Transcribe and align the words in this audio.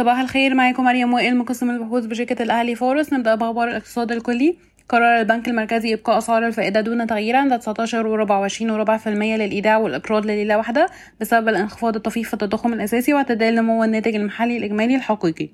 صباح 0.00 0.18
الخير 0.18 0.54
معاكم 0.54 0.84
مريم 0.84 1.12
وائل 1.12 1.36
مقسم 1.36 1.70
البحوث 1.70 2.04
بشركة 2.04 2.42
الأهلي 2.42 2.74
فورس. 2.74 3.12
نبدأ 3.12 3.34
بأخبار 3.34 3.68
الاقتصاد 3.68 4.12
الكلي. 4.12 4.56
قرر 4.88 5.20
البنك 5.20 5.48
المركزي 5.48 5.94
إبقاء 5.94 6.18
أسعار 6.18 6.46
الفائدة 6.46 6.80
دون 6.80 7.06
تغيير 7.06 7.36
عند 7.36 7.58
19 7.58 8.06
وربع 8.06 8.38
وعشرين 8.38 8.70
وربع 8.70 8.96
في 8.96 9.08
المية 9.08 9.36
للإيداع 9.36 9.76
والإقراض 9.76 10.26
لليلة 10.26 10.56
واحدة 10.56 10.86
بسبب 11.20 11.48
الانخفاض 11.48 11.96
الطفيف 11.96 12.28
في 12.28 12.34
التضخم 12.34 12.72
الأساسي 12.72 13.14
واعتدال 13.14 13.54
نمو 13.54 13.84
الناتج 13.84 14.14
المحلي 14.14 14.56
الإجمالي 14.56 14.96
الحقيقي. 14.96 15.48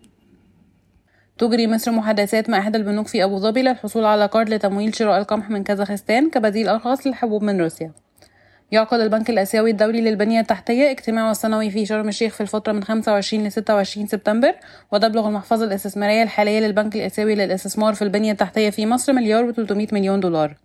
تجري 1.39 1.67
مصر 1.67 1.93
محادثات 1.93 2.51
مع 2.51 2.59
إحدى 2.59 2.79
البنوك 2.79 3.07
في 3.07 3.25
أبو 3.25 3.39
ظبي 3.39 3.63
للحصول 3.63 4.05
على 4.05 4.27
قرض 4.27 4.49
لتمويل 4.51 4.95
شراء 4.95 5.19
القمح 5.19 5.51
من 5.51 5.63
كازاخستان 5.63 6.31
كبديل 6.31 6.69
أرخص 6.69 7.07
للحبوب 7.07 7.43
من 7.43 7.61
روسيا. 7.61 8.06
يعقد 8.73 9.01
البنك 9.01 9.31
الآسيوي 9.31 9.71
الدولي 9.71 10.01
للبنية 10.01 10.41
التحتية 10.41 10.91
اجتماعه 10.91 11.31
السنوي 11.31 11.71
في 11.71 11.87
شرم 11.87 12.09
الشيخ 12.09 12.35
في 12.35 12.41
الفترة 12.41 12.73
من 12.73 12.85
25 12.85 13.45
ل 13.45 13.53
26 13.53 14.07
سبتمبر 14.07 14.55
وتبلغ 14.93 15.29
المحفظة 15.29 15.65
الإستثمارية 15.65 16.23
الحالية 16.23 16.61
للبنك 16.61 16.97
الآسيوي 16.97 17.35
للاستثمار 17.35 17.95
في 17.95 18.03
البنية 18.03 18.33
التحتية 18.33 18.71
في 18.71 18.87
مصر 18.87 19.13
مليار 19.13 19.53
و300 19.53 19.93
مليون 19.93 20.21
دولار. 20.21 20.57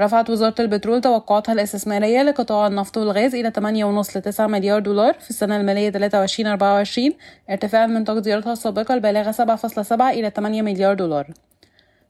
رفعت 0.00 0.30
وزارة 0.30 0.54
البترول 0.60 1.00
توقعاتها 1.00 1.52
الإستثمارية 1.52 2.22
لقطاع 2.22 2.66
النفط 2.66 2.96
والغاز 2.96 3.34
إلى 3.34 3.50
8.5 3.50 4.16
ل 4.16 4.22
9 4.22 4.46
مليار 4.46 4.80
دولار 4.80 5.14
في 5.14 5.30
السنة 5.30 5.56
المالية 5.56 5.90
23-24 5.90 7.12
ارتفاعا 7.50 7.86
من 7.86 8.04
تقديراتها 8.04 8.52
السابقة 8.52 8.94
البالغة 8.94 9.32
7.7 9.32 9.92
إلى 10.00 10.30
8 10.30 10.62
مليار 10.62 10.94
دولار. 10.94 11.30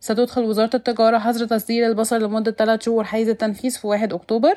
ستدخل 0.01 0.43
وزارة 0.43 0.71
التجارة 0.77 1.18
حظر 1.18 1.46
تصدير 1.46 1.87
البصر 1.87 2.18
لمدة 2.18 2.51
3 2.51 2.82
شهور 2.82 3.05
حيز 3.05 3.29
التنفيذ 3.29 3.79
في 3.79 3.87
1 3.87 4.12
أكتوبر. 4.12 4.55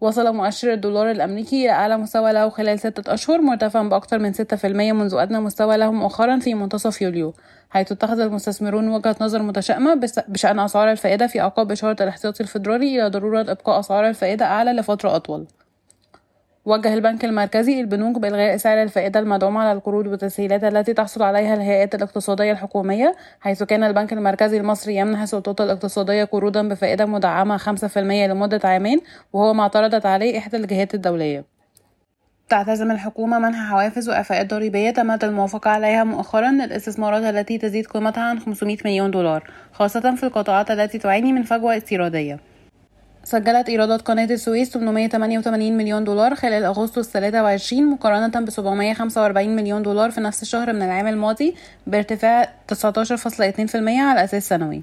وصل 0.00 0.34
مؤشر 0.34 0.72
الدولار 0.72 1.10
الأمريكي 1.10 1.64
إلى 1.64 1.70
أعلى 1.70 1.96
مستوى 1.98 2.32
له 2.32 2.48
خلال 2.48 2.78
ستة 2.78 3.14
أشهر 3.14 3.40
مرتفعا 3.40 3.88
بأكثر 3.88 4.18
من 4.18 4.32
ستة 4.32 4.56
في 4.56 4.66
المية 4.66 4.92
منذ 4.92 5.14
أدنى 5.14 5.40
مستوى 5.40 5.76
له 5.76 5.92
مؤخرا 5.92 6.38
في 6.38 6.54
منتصف 6.54 7.02
يوليو 7.02 7.34
حيث 7.70 7.92
اتخذ 7.92 8.20
المستثمرون 8.20 8.88
وجهة 8.88 9.16
نظر 9.20 9.42
متشائمة 9.42 10.00
بشأن 10.28 10.58
أسعار 10.60 10.90
الفائدة 10.90 11.26
في 11.26 11.40
أعقاب 11.40 11.72
إشارة 11.72 12.02
الاحتياطي 12.02 12.42
الفيدرالي 12.42 13.00
إلى 13.00 13.10
ضرورة 13.10 13.40
إبقاء 13.40 13.80
أسعار 13.80 14.08
الفائدة 14.08 14.44
أعلى 14.44 14.72
لفترة 14.72 15.16
أطول. 15.16 15.46
وجه 16.66 16.94
البنك 16.94 17.24
المركزي 17.24 17.80
البنوك 17.80 18.18
بإلغاء 18.18 18.56
سعر 18.56 18.82
الفائدة 18.82 19.20
المدعوم 19.20 19.56
على 19.56 19.72
القروض 19.72 20.06
والتسهيلات 20.06 20.64
التي 20.64 20.94
تحصل 20.94 21.22
عليها 21.22 21.54
الهيئات 21.54 21.94
الاقتصادية 21.94 22.52
الحكومية 22.52 23.14
حيث 23.40 23.62
كان 23.62 23.84
البنك 23.84 24.12
المركزي 24.12 24.56
المصري 24.56 24.96
يمنح 24.96 25.22
السلطات 25.22 25.60
الاقتصادية 25.60 26.24
قروضا 26.24 26.62
بفائدة 26.62 27.06
مدعمة 27.06 27.56
5% 27.56 27.96
لمدة 27.98 28.60
عامين 28.64 29.00
وهو 29.32 29.54
ما 29.54 29.62
اعترضت 29.62 30.06
عليه 30.06 30.38
إحدى 30.38 30.56
الجهات 30.56 30.94
الدولية. 30.94 31.44
تعتزم 32.48 32.90
الحكومة 32.90 33.38
منح 33.38 33.70
حوافز 33.70 34.08
وإعفاءات 34.08 34.50
ضريبية 34.50 34.90
تمت 34.90 35.24
الموافقة 35.24 35.70
عليها 35.70 36.04
مؤخرا 36.04 36.50
للاستثمارات 36.50 37.34
التي 37.34 37.58
تزيد 37.58 37.86
قيمتها 37.86 38.22
عن 38.22 38.38
500 38.38 38.76
مليون 38.84 39.10
دولار 39.10 39.50
خاصة 39.72 40.14
في 40.14 40.22
القطاعات 40.22 40.70
التي 40.70 40.98
تعاني 40.98 41.32
من 41.32 41.42
فجوة 41.42 41.76
استيرادية. 41.76 42.55
سجلت 43.26 43.68
إيرادات 43.68 44.02
قناة 44.02 44.24
السويس 44.24 44.70
888 44.70 45.76
مليون 45.76 46.04
دولار 46.04 46.34
خلال 46.34 46.64
أغسطس 46.64 47.10
23 47.10 47.90
مقارنة 47.90 48.40
ب 48.40 48.50
745 48.50 49.56
مليون 49.56 49.82
دولار 49.82 50.10
في 50.10 50.20
نفس 50.20 50.42
الشهر 50.42 50.72
من 50.72 50.82
العام 50.82 51.06
الماضي 51.06 51.54
بارتفاع 51.86 52.52
19.2% 52.74 52.78
على 53.74 54.24
أساس 54.24 54.48
سنوي. 54.48 54.82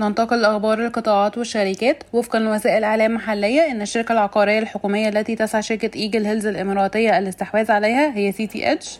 ننتقل 0.00 0.40
لأخبار 0.40 0.86
القطاعات 0.86 1.38
والشركات. 1.38 2.02
وفقا 2.12 2.38
لوسائل 2.38 2.84
إعلام 2.84 3.14
محلية 3.14 3.70
إن 3.70 3.82
الشركة 3.82 4.12
العقارية 4.12 4.58
الحكومية 4.58 5.08
التي 5.08 5.36
تسعى 5.36 5.62
شركة 5.62 5.90
Eagle 5.96 6.26
Hills 6.26 6.46
الإماراتية 6.46 7.18
الاستحواذ 7.18 7.70
عليها 7.70 8.16
هي 8.16 8.32
CTH 8.32 8.98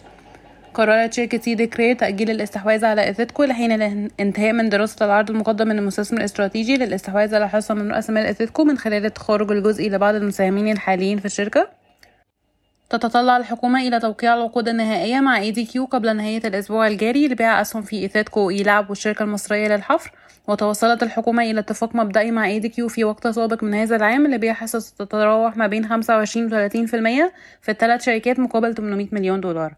قررت 0.74 1.12
شركة 1.12 1.38
سيدي 1.38 1.66
كرير 1.66 1.96
تأجيل 1.96 2.30
الاستحواذ 2.30 2.84
على 2.84 3.04
إيثيتكو 3.04 3.44
لحين 3.44 3.82
الانتهاء 3.82 4.52
من 4.52 4.68
دراسة 4.68 5.06
العرض 5.06 5.30
المقدم 5.30 5.68
من 5.68 5.78
المستثمر 5.78 6.18
الاستراتيجي 6.18 6.76
للاستحواذ 6.76 7.34
على 7.34 7.48
حصة 7.48 7.74
من 7.74 7.92
رأس 7.92 8.10
مال 8.10 8.26
إيثيتكو 8.26 8.64
من 8.64 8.78
خلال 8.78 9.04
التخارج 9.04 9.52
الجزئي 9.52 9.88
لبعض 9.88 10.14
المساهمين 10.14 10.72
الحاليين 10.72 11.18
في 11.18 11.24
الشركة. 11.24 11.68
تتطلع 12.90 13.36
الحكومة 13.36 13.80
إلى 13.88 14.00
توقيع 14.00 14.34
العقود 14.34 14.68
النهائية 14.68 15.20
مع 15.20 15.38
ADQ 15.38 15.84
قبل 15.84 16.16
نهاية 16.16 16.42
الأسبوع 16.44 16.86
الجاري 16.86 17.28
لبيع 17.28 17.60
أسهم 17.60 17.82
في 17.82 17.96
إيثيتكو 17.96 18.50
ELAB 18.50 18.90
والشركة 18.90 19.22
المصرية 19.22 19.68
للحفر. 19.68 20.12
وتوصلت 20.48 21.02
الحكومة 21.02 21.42
إلى 21.42 21.60
اتفاق 21.60 21.96
مبدئي 21.96 22.30
مع 22.30 22.46
ADQ 22.46 22.88
في 22.88 23.04
وقت 23.04 23.28
سابق 23.28 23.64
من 23.64 23.74
هذا 23.74 23.96
العام 23.96 24.26
لبيع 24.26 24.52
حصص 24.52 24.90
تتراوح 24.90 25.56
ما 25.56 25.66
بين 25.66 25.88
25 25.88 26.46
و 26.46 26.68
30% 26.68 27.32
في 27.62 27.70
الثلاث 27.70 28.04
شركات 28.04 28.38
مقابل 28.38 28.74
800 28.74 29.08
مليون 29.12 29.40
دولار. 29.40 29.74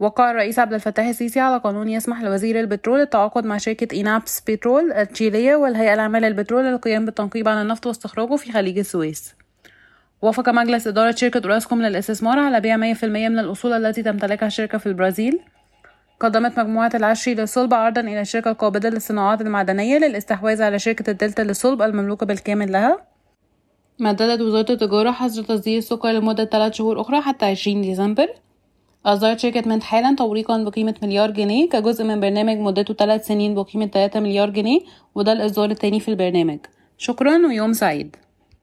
وقع 0.00 0.30
الرئيس 0.30 0.58
عبد 0.58 0.72
الفتاح 0.72 1.06
السيسي 1.06 1.40
على 1.40 1.58
قانون 1.58 1.88
يسمح 1.88 2.22
لوزير 2.22 2.60
البترول 2.60 3.00
التعاقد 3.00 3.44
مع 3.44 3.58
شركة 3.58 3.94
إيناب 3.94 4.40
سيبترول 4.40 4.92
التشيلية 4.92 5.56
والهيئة 5.56 5.94
العامة 5.94 6.18
للبترول 6.18 6.64
للقيام 6.64 7.04
بالتنقيب 7.04 7.48
عن 7.48 7.62
النفط 7.62 7.86
واستخراجه 7.86 8.36
في 8.36 8.52
خليج 8.52 8.78
السويس. 8.78 9.34
وافق 10.22 10.48
مجلس 10.48 10.86
إدارة 10.86 11.14
شركة 11.14 11.40
أوراسكوم 11.44 11.82
للاستثمار 11.82 12.38
على 12.38 12.60
بيع 12.60 12.76
100% 12.76 13.04
من 13.04 13.38
الأصول 13.38 13.72
التي 13.72 14.02
تمتلكها 14.02 14.46
الشركة 14.46 14.78
في 14.78 14.86
البرازيل. 14.86 15.40
قدمت 16.20 16.58
مجموعة 16.58 16.90
العشري 16.94 17.34
للصلب 17.34 17.74
عرضا 17.74 18.00
إلى 18.00 18.20
الشركة 18.20 18.50
القابضة 18.50 18.88
للصناعات 18.88 19.40
المعدنية 19.40 19.98
للاستحواذ 19.98 20.62
على 20.62 20.78
شركة 20.78 21.10
الدلتا 21.10 21.42
للصلب 21.42 21.82
المملوكة 21.82 22.26
بالكامل 22.26 22.72
لها. 22.72 23.06
مددت 23.98 24.40
وزارة 24.40 24.72
التجارة 24.72 25.10
حظر 25.10 25.42
تصدير 25.42 25.78
السكر 25.78 26.08
لمدة 26.08 26.44
3 26.44 26.74
شهور 26.74 27.00
أخرى 27.00 27.20
حتى 27.20 27.46
20 27.46 27.82
ديسمبر. 27.82 28.28
أصدرت 29.06 29.38
شركة 29.38 29.68
MNT 29.68 29.82
حالا 29.82 30.16
توريقا 30.16 30.64
بقيمة 30.64 30.94
مليار 31.02 31.30
جنيه 31.30 31.68
كجزء 31.68 32.04
من 32.04 32.20
برنامج 32.20 32.56
مدته 32.56 32.94
3 32.94 33.22
سنين 33.22 33.54
بقيمة 33.54 33.86
3 33.86 34.20
مليار 34.20 34.50
جنيه 34.50 34.80
وده 35.14 35.32
الإصدار 35.32 35.70
التاني 35.70 36.00
في 36.00 36.08
البرنامج 36.08 36.58
شكرا 36.98 37.46
ويوم 37.46 37.72
سعيد 37.72 38.16